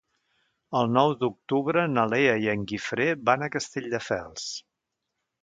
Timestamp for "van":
3.29-3.45